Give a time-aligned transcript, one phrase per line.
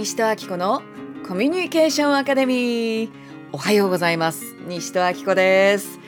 [0.00, 0.80] 西戸明子の
[1.28, 3.10] コミュニケーションアカデミー。
[3.52, 4.56] おはようございます。
[4.66, 6.00] 西戸明子です。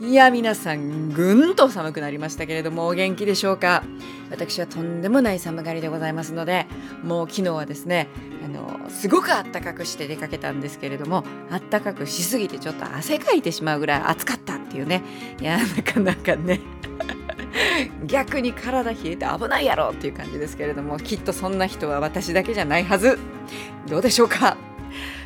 [0.00, 3.84] いや皆さんぐんと寒くなりましたけれどもお元気でしょうか？
[4.32, 6.66] 私はとんでもない寒がりでございますので
[7.04, 8.08] もう昨日はですね
[8.44, 15.04] あのすごくあったかくして出かけたんですけれどもあったかくしすぎてちょっと汗かいてしまうぐらい暑かったっていうね。
[15.40, 16.58] いやなかなかね。
[18.06, 23.18] 逆に体冷えて危ないやろっていう感じですけれどもきっとそんな人は私だけじゃないはず。
[23.88, 24.56] どうでしょうか。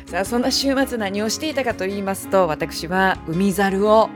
[0.05, 4.09] さあそんな週末何をしていたかと言いますと私は海猿を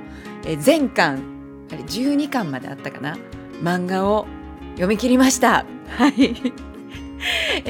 [0.59, 1.23] 全巻
[1.71, 3.17] あれ12巻まであったかな。
[3.61, 4.27] 漫画を
[4.71, 5.65] 読み切りました。
[5.97, 6.53] はい。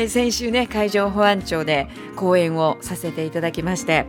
[0.09, 4.07] 先週ね海上保安庁で講演をさせていただきまして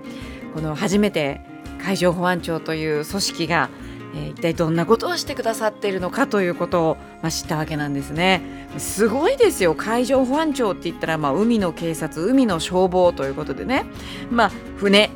[0.55, 1.41] この初めて
[1.79, 3.71] 海上保安庁という組織が
[4.17, 8.67] えー、一体どんなことをしてくださっているのかということを、まあ、知ったわけなんですね。
[8.79, 13.87] すごいですよ海上保安庁って言ったら、まあ、海の警察海の消防ということでね、
[14.31, 15.11] まあ、船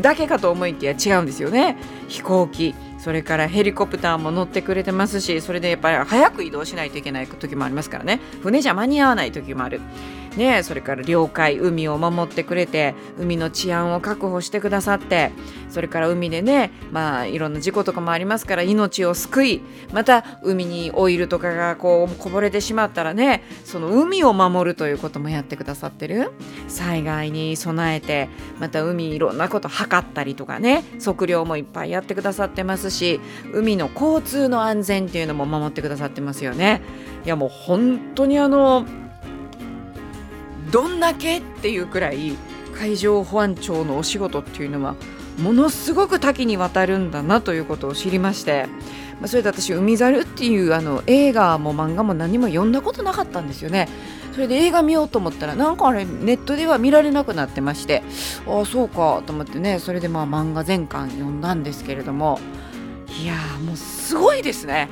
[0.00, 1.76] だけかと思いきや違うんですよね
[2.08, 9.80] 飛行機それからヘリコプターも乗ってくれてますしそれでやっぱり早く移動しないといけない時もありますからね船じゃ間に合わない時もある。
[10.36, 15.30] ね、それから領海海を守ってくれて海の治安を確保してくださって
[15.68, 26.30] それから海でねまあいろんな事故とかもありますから命を救いまた海にオイルとかがこうこぼれてしまったらねその海を守るということもやってくださってる
[26.68, 33.20] 災害に備えてまた海いろんなこと測ったりとかね測量もいっぱいやってくださってますし
[33.52, 36.80] 海の交通の安全っていうのも守ってくださってますよね。
[37.24, 38.86] いやもう本当にあの
[40.72, 42.32] どんだけっていうくらい
[42.74, 44.96] 海上保安庁のお仕事っていうのは
[45.38, 48.66] ものすごく多岐にわたるんだなということを知りまして、
[49.20, 53.88] まあ、それで私「海猿」っていうあの映画も漫画も何も読んだことなかったんですよね。
[54.32, 58.02] それで映画見ようと思ったらなんかあれネットでは見られなくなってまして
[58.46, 62.40] ああそうかと思ってねそれでまあ漫画全巻読んだんですけれども
[63.22, 64.88] いやもうすごいですね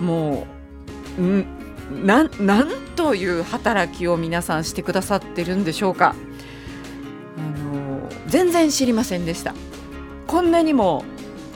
[0.00, 0.48] も
[1.16, 1.22] う
[1.90, 6.14] なんなんという働きを皆さんしてくださってるんでしょうか。
[7.36, 9.54] あの全然知りませんでした。
[10.26, 11.04] こんなにも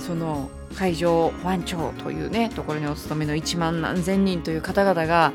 [0.00, 5.32] その海上保安庁というねところにお勤めの1万何千人という方々が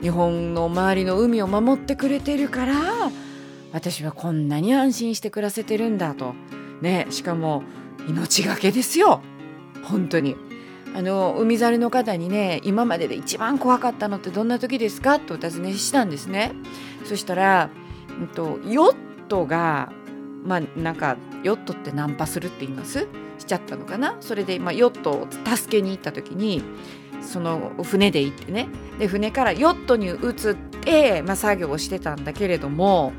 [0.00, 2.74] 日本の周りの海を守ってくれてるから
[3.72, 6.34] 私はこんなに安心して暮らせてるんだと。
[6.80, 7.62] ねしかも
[8.08, 9.20] 命がけですよ。
[9.82, 10.36] 本当に。
[10.94, 15.18] あの海猿の方にね今までで一番怖かったのってどんな時ですか？
[15.18, 16.52] とお尋ねしたんですね。
[17.04, 17.68] そしたら、
[18.20, 18.96] うんと、ヨッ
[19.26, 19.92] トが
[20.44, 23.08] まあなんかヨットってナンパするって言います？
[23.38, 24.16] しちゃったのかな？
[24.20, 26.62] それで、まあ、ヨットを助けに行った時に
[27.20, 28.68] その船で行ってね。
[29.00, 33.12] で船からヨットに移って、まあ、作業をしてたんだけれども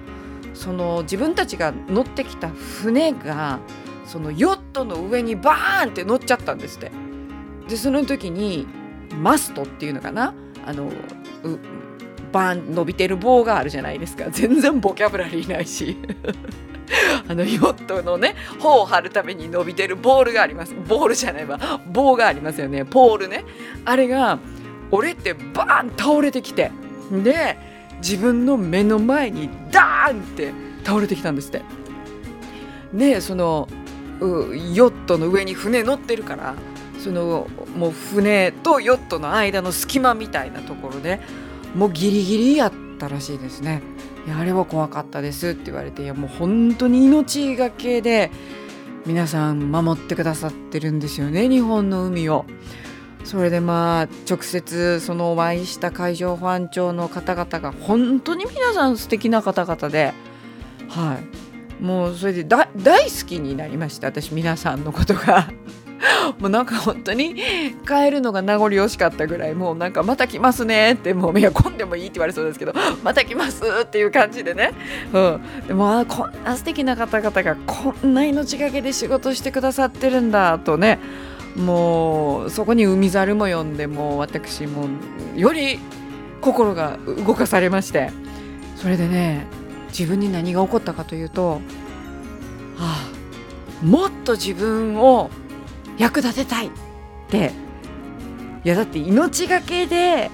[0.53, 3.59] その自分たちが乗ってきた船が
[4.05, 6.91] そのヨットの上にバーンって乗っちゃったんですって。
[7.67, 8.67] でその時に
[9.19, 10.33] マストっていうのかな？
[10.65, 10.91] あの
[12.31, 14.25] バーン伸びてる棒があるじゃないですか。
[14.31, 15.97] 全然ボキャブラリーないし。
[17.27, 20.75] あのヨットのね帆を張るために伸びてるボールがあります。
[20.87, 21.59] ボールじゃないわ。
[21.91, 22.85] 棒がありますよね。
[22.85, 23.43] ポールね。
[23.85, 24.37] あれが
[24.91, 26.71] 折れてバーン倒れてきて。
[27.11, 27.57] で
[27.97, 30.51] 自分の目の前にダーンって
[30.83, 31.61] 倒れてきたんですって。
[32.93, 33.67] でその
[34.19, 36.55] ヨットの上に船乗ってるから
[37.05, 41.19] そのもう船とヨットの間の隙間みたいなところで
[41.75, 43.83] もうギリギリやったらしいですね。
[44.25, 48.31] いやあれは怖かったですって言われていやもう本当に命がけで
[49.05, 52.45] 皆さん守ってくださってるんですよね日本の海を。
[53.23, 60.11] それでまあ直接そのお会いした海上保安庁の方々が本当に皆さん素敵な方々で
[60.89, 61.19] は
[61.79, 65.51] いもうそれで大好きになりました私皆さんのことが。
[66.39, 67.35] もうなんか本当に
[67.87, 72.73] 帰るのが名残惜しかったぐらいもうなんかまた来ますねってもういや混んでもいいって言われそうですけど
[73.03, 74.71] また来ますっていう感じでね、
[75.13, 80.99] うん、でもあこんな素敵な方々がこんな命がけで仕事してくださってるんだとね。
[81.55, 84.89] もうそこに海猿も呼んでもう私も
[85.37, 85.79] より
[86.41, 88.11] 心が動かされまして。
[88.75, 89.47] それでね
[89.87, 91.59] 自分に何が起こったかというと、は
[92.79, 93.09] あ、
[93.83, 95.29] もっと自分を
[95.97, 96.71] 役立てたいっ
[97.29, 97.51] て
[98.63, 100.31] いやだって命がけで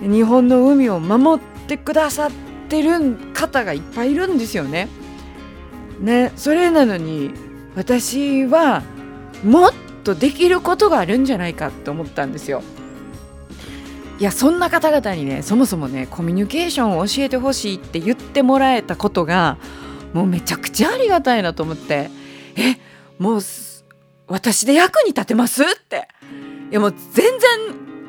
[0.00, 2.30] 日本の海を守ってくださっ
[2.68, 4.88] てる方がいっぱいいるんですよね。
[6.00, 7.32] ねそれなのに
[7.76, 8.82] 私は
[9.44, 9.72] もっ
[10.04, 12.62] とできることがあるんじゃないかって思ったんですよ。
[14.18, 19.58] いやそんな方々にねそもそもねコミュニケーションを教えてほしいって言ってもらえたことが
[20.12, 22.10] もうめちゃくちゃありがたいなと思って
[22.56, 22.78] え
[23.18, 23.40] もう
[24.28, 26.08] 私で役に立てますって。
[26.70, 27.50] いやもう全然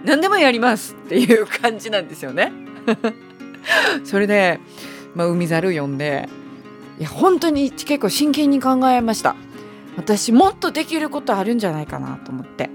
[0.04, 2.52] 何でもやりますっていう感じなんですよね。
[4.04, 4.60] それで、
[5.16, 6.30] まあ、海猿呼んで
[7.00, 9.36] いや本当に結構真剣に考えました。
[9.96, 12.70] 私もっとできることあるんじゃないかなと思って。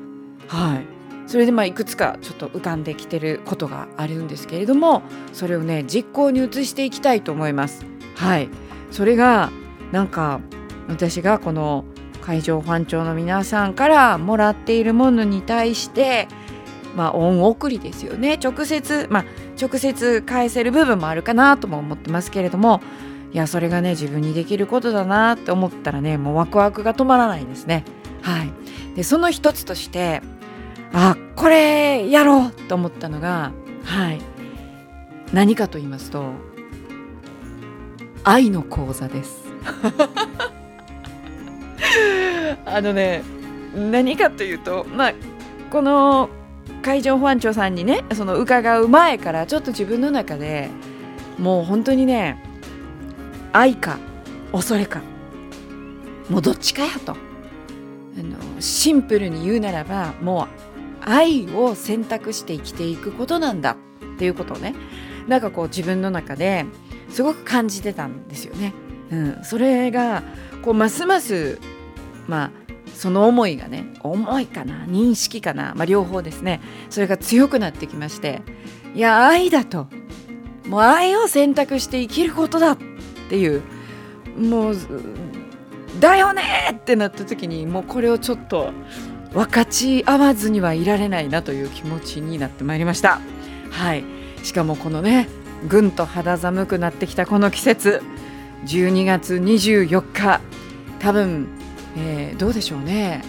[0.49, 0.87] はい。
[1.26, 5.02] それでまあいくつかちょっと浮かんできてることがあるんですけれども
[5.32, 7.85] それをね実行に移していきたいと思います。
[8.17, 8.49] はい。
[8.90, 9.50] それが
[9.93, 10.40] なんか
[10.88, 11.85] 私がこの
[12.25, 16.26] 海上保安庁の皆さんからもらっているものに対して
[16.97, 18.38] まあ恩送りですよね。
[18.43, 19.25] 直接まあ
[19.61, 22.81] 直接返せる部分もあるかなとも思ってますけれども
[23.32, 27.85] いやそれがね自分にできることだなって思ったらねもうワクワクが止まらないですね。
[28.23, 28.53] はい。
[28.97, 30.23] でその一つとして
[30.94, 33.53] あこれやろうと思ったのが
[33.85, 34.21] はい。
[35.35, 36.31] 何かと言いますと
[38.23, 39.44] 愛の講座です。
[42.75, 43.23] あのね
[43.75, 45.15] 何かというとまあ
[45.71, 46.29] この
[46.82, 50.69] 海上保安庁さんにねその伺う前からちょっと自分の中で
[51.38, 52.43] もう本当にね
[53.53, 53.99] 愛か
[54.53, 55.03] 恐れか
[56.29, 57.17] もうどっちかやとあ
[58.23, 60.49] のシンプルに言うならばもう
[61.05, 63.76] 愛を選択して生きていくことなんだ
[64.17, 64.75] っていうことをね
[65.29, 66.67] なんかこう自分の中で
[67.09, 68.73] すごく感じてたんですよね。
[69.11, 70.23] うん、それが
[70.62, 71.61] こうますます
[72.26, 72.63] まあ
[72.94, 76.61] その思いがね思いかな認識かな、まあ、両方ですね。
[76.91, 78.43] それが強くなってきまして
[78.94, 79.88] いや愛だと。
[80.67, 82.79] もう愛を選択して生きることだっ
[83.29, 83.62] ていう。
[84.38, 84.76] もう
[86.00, 86.43] だよね
[86.73, 88.73] ってなった時にもうこれをちょっと
[89.32, 93.20] 分かち合わずにはいられないなという気持ちになってまいりました。
[93.70, 94.05] はい。
[94.43, 95.29] しかもこのね
[95.69, 98.02] ぐんと肌寒くなってきたこの季節。
[98.67, 100.40] 12月24日。
[101.00, 101.49] 多分
[101.96, 103.23] えー、どうでしょうね。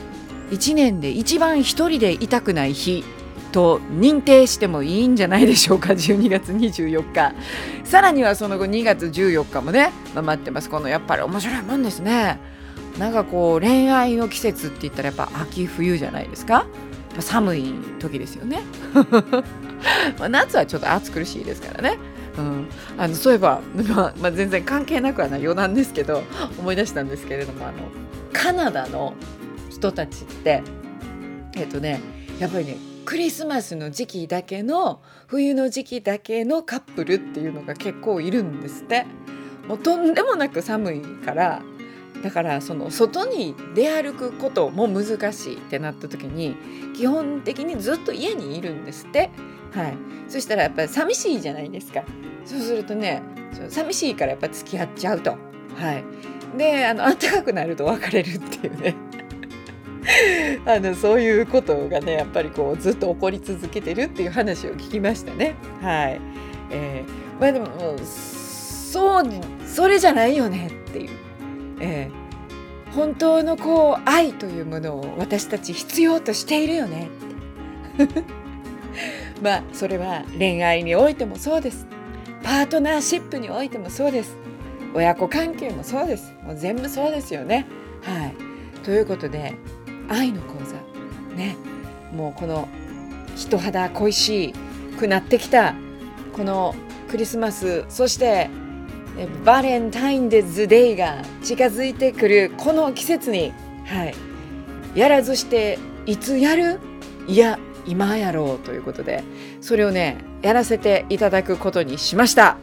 [0.51, 3.03] 1年で一番一人でいたくない日
[3.51, 5.93] と認定してもいいんじゃないでしょうか。
[5.93, 7.33] 12月24日。
[7.83, 10.69] さらにはその後2月14日もね、まあ、待ってます。
[10.69, 12.39] このやっぱり面白いもんですね。
[12.99, 16.65] なんかこう恋愛の季節って言ったらやっぱ秋冬じゃないですか。
[17.19, 18.61] 寒い時ですよね。
[20.19, 21.97] ま夏はちょっと暑苦しいですからね。
[22.37, 23.61] うん、あのそういえば、
[23.95, 26.21] まあ、まあ、全然関係なくはない余談ですけど
[26.59, 27.77] 思い出したんですけれどもあの
[28.41, 29.13] カナダの
[29.69, 30.63] 人たちって
[31.55, 31.99] えっとね
[32.39, 39.05] やっぱりねクリスマスの時期だけの冬の時期だけのカップルっていうのが結構いるんですって。
[39.67, 41.61] もうとんでもなく寒いから
[42.23, 46.55] だからその外に出歩くことも難しいってなった時に
[46.95, 49.31] 基本的にずっと家にいるんですって。
[49.73, 49.97] はい。
[50.27, 52.03] そしたらやっぱり寂しいじゃないですか。
[52.45, 53.21] そうするとね
[53.69, 55.31] 寂しいからやっぱ付き合っちゃうと。
[55.31, 55.37] は
[55.93, 56.03] い。
[56.57, 58.95] であの暖かくなると別れるっていうね。
[60.65, 65.55] あのそういうことがねやっぱりこうずっと起こり続けてるっていう話を聞きましたね。
[65.81, 66.21] はい、
[66.71, 67.67] えー、まあでも
[68.03, 69.23] そう
[69.65, 71.09] それじゃないよねっていう、
[71.79, 77.09] えー、本当のこう愛というものを私たち必要としているよね。
[79.43, 81.87] まあそれは恋愛においてもそうです。
[82.43, 84.37] パートナーシップにおいてもそうです。
[84.95, 86.33] 親子関係もそうです。
[86.43, 87.67] もう全部そうですよね。
[88.01, 88.33] はい、
[88.83, 89.53] ということで
[90.07, 90.75] 愛の講座。
[91.35, 91.57] ね。
[92.13, 92.69] もうこの
[93.35, 94.53] 人肌恋し
[94.97, 95.75] くなってきた。
[96.33, 96.73] この
[97.09, 98.49] クリスマスそして
[99.43, 102.53] バレンタインデーズデイが近づいてくる。
[102.57, 103.51] この季節に、
[103.85, 104.15] はい、
[104.97, 106.79] やらずしていつやる？
[107.27, 108.59] いや今やろう。
[108.59, 109.25] ということで
[109.59, 112.57] それをねやらせていただくことにしました。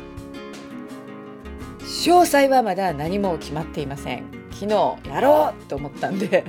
[2.02, 4.24] 詳細はまだ何も決まっていません。
[4.50, 6.44] 昨日やろうと思ったんで。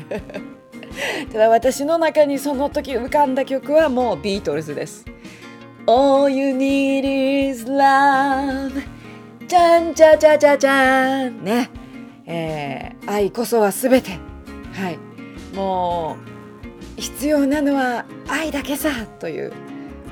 [1.31, 5.05] ただ私の中にその時浮かんだ曲はもうビートルズです。
[5.85, 8.81] All you need is love.
[9.47, 11.69] じゃんじゃじゃじゃじゃんね。
[12.25, 14.17] えー、愛こそは全て。
[14.73, 14.97] はい。
[15.55, 16.17] も
[16.97, 19.53] う必要なのは愛だけさという。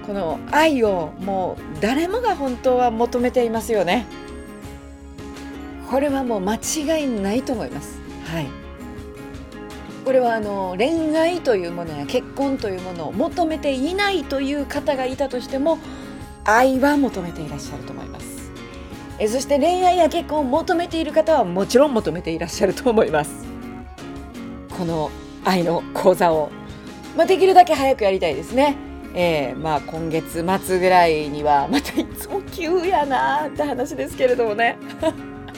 [0.05, 4.05] この愛をもう誰もが本当は求めていますよね。
[5.91, 7.99] これはもう間違いないと思います。
[8.25, 8.47] はい、
[10.05, 15.79] これはあの恋愛というものや結婚というものを求めていないという方がいたとしても
[16.45, 18.53] 愛は求めていらっしゃると思います。
[19.19, 23.45] えそして恋愛や結婚を求めている方はもちろん求めていらっしゃると思います。
[24.69, 25.11] この
[25.43, 26.51] 愛の講座を、
[27.17, 28.77] まあ、できるだけ早くやりたいですね。
[29.13, 34.77] えー、まあ今月末ぐらいにはまたいつも急やなって話ですけれどもね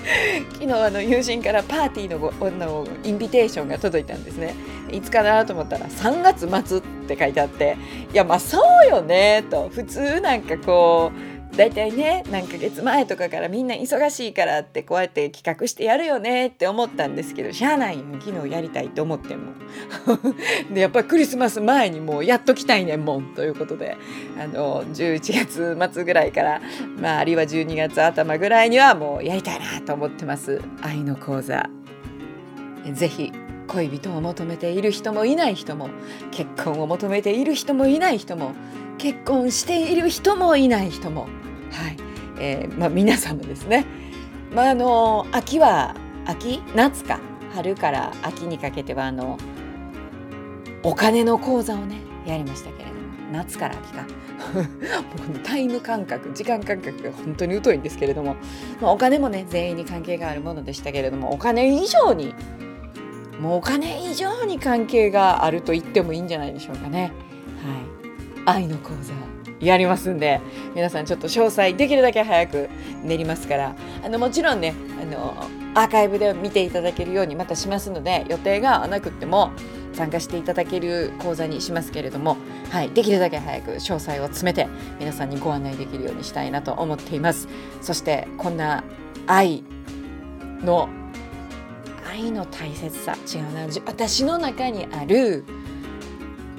[0.53, 4.53] 昨日あの友人からパーティーのごのインビテーションが届いたんですね。
[4.91, 7.77] いつかなと思ったら3月末って書いてあって
[8.13, 9.69] いやまあそうよねと。
[9.74, 19.53] 普通なんかこう大体ね何ヶ月前とかからみんな忙しいからってこうやって企画してやるよねって思ったんですけどしゃあないよ昨日やりたいと思っても。
[20.74, 23.36] でやっぱりクリスマス前にもうやっときたいねんもん。
[23.36, 23.98] ということで
[24.39, 26.62] あの11月末ぐらいから
[27.00, 30.60] まああるいは12月頭ぐらいにはもうやりたいなと思ってます。
[30.81, 31.69] 愛の講座。
[32.93, 33.31] ぜひ
[33.67, 35.89] 恋人を求めている人もいない人も
[36.31, 38.53] 結婚を求めている人もいない人も
[38.97, 41.27] 結婚している人もいない人も。
[41.71, 41.97] はい。
[42.39, 43.85] えーまあ、皆様ですね、
[44.53, 45.95] まあ、あの秋は
[46.25, 47.19] 秋夏か。
[47.53, 49.38] 春から秋にかけてはあの
[50.81, 53.03] お金の講座をねやりましたけれども。
[53.31, 54.05] 夏から秋か。
[54.53, 54.62] も
[55.35, 58.35] うタイム感覚時間感覚が本当に疎いんですけれども、
[58.81, 62.33] まあ、お金もね全員に関係があるものでしたけれどもお金以上に
[63.39, 67.12] もうお金以上に関係があると言ってもいいんじゃないでしょうかね。
[68.45, 69.13] 愛の講座。
[69.59, 70.41] やりますんで
[70.75, 72.69] 皆さんちょっと詳細できるだけ早く
[73.03, 73.75] 練りますから。
[74.03, 75.35] あのもちろんねあの
[75.73, 79.51] アーカイブで見ていただけるようにまたしますので予定がなくても
[79.93, 82.38] 参加していただける講座にしますけれども、
[82.71, 84.67] はい、できるだけ早く詳細を詰めて
[85.00, 87.47] 皆さんにご案内できるようにしたいなと思っています。
[87.81, 88.83] そしてこんな
[89.27, 89.63] 愛
[90.62, 90.89] の
[92.09, 95.45] 愛の大切さ違うな私の中にある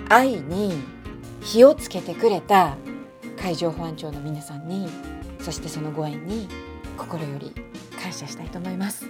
[0.09, 0.94] 愛に
[1.45, 2.77] 火をつけてくれた
[3.37, 4.89] 海上保安庁の皆さんに
[5.41, 6.49] そしてそのご縁に
[6.97, 7.53] 心より
[8.03, 9.07] 感謝したいと思います。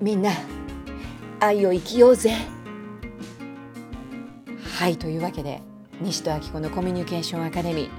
[0.00, 0.30] みんな
[1.38, 2.34] 愛を生きようぜ。
[4.78, 5.60] はいというわけで
[6.00, 7.90] 西戸明子のコミュニケーションアカデミー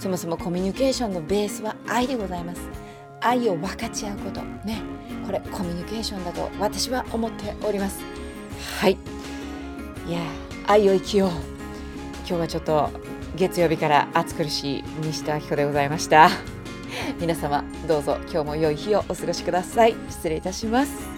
[0.00, 2.62] そもそもコミュニケーションのベースは愛でございます。
[3.20, 4.40] 愛を分かち合うこと。
[4.64, 4.80] ね
[5.26, 8.00] これコミュニケーションだと私は思っております。
[8.80, 8.96] はい。
[10.06, 10.20] いや
[10.68, 11.49] 愛を生きよう。
[12.30, 12.90] 今日はちょっと
[13.34, 16.30] 月曜日から暑苦しい西田明子でございました。
[17.18, 19.96] 皆様どうぞ今日も良い日をお過ごしください。
[20.08, 21.09] 失礼いたします。